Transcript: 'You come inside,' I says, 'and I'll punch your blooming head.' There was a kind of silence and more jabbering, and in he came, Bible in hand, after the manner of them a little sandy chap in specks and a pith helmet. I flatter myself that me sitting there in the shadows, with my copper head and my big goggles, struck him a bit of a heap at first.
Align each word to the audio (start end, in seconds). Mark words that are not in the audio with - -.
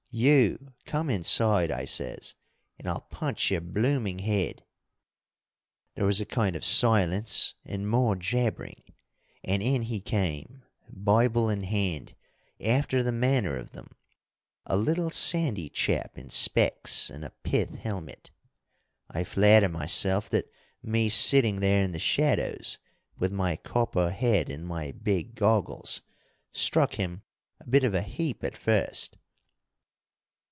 'You 0.13 0.73
come 0.83 1.09
inside,' 1.09 1.71
I 1.71 1.85
says, 1.85 2.35
'and 2.77 2.85
I'll 2.85 3.07
punch 3.09 3.49
your 3.49 3.61
blooming 3.61 4.19
head.' 4.19 4.65
There 5.95 6.05
was 6.05 6.19
a 6.19 6.25
kind 6.25 6.53
of 6.53 6.65
silence 6.65 7.55
and 7.63 7.89
more 7.89 8.17
jabbering, 8.17 8.83
and 9.41 9.63
in 9.63 9.83
he 9.83 10.01
came, 10.01 10.65
Bible 10.89 11.49
in 11.49 11.63
hand, 11.63 12.13
after 12.59 13.01
the 13.01 13.13
manner 13.13 13.55
of 13.55 13.71
them 13.71 13.95
a 14.65 14.75
little 14.75 15.09
sandy 15.09 15.69
chap 15.69 16.17
in 16.17 16.29
specks 16.29 17.09
and 17.09 17.23
a 17.23 17.29
pith 17.29 17.75
helmet. 17.75 18.31
I 19.09 19.23
flatter 19.23 19.69
myself 19.69 20.29
that 20.31 20.51
me 20.83 21.07
sitting 21.07 21.61
there 21.61 21.81
in 21.85 21.93
the 21.93 21.99
shadows, 21.99 22.79
with 23.17 23.31
my 23.31 23.55
copper 23.55 24.11
head 24.11 24.49
and 24.49 24.67
my 24.67 24.91
big 24.91 25.35
goggles, 25.35 26.01
struck 26.51 26.95
him 26.95 27.21
a 27.61 27.65
bit 27.69 27.85
of 27.85 27.93
a 27.93 28.01
heap 28.01 28.43
at 28.43 28.57
first. 28.57 29.15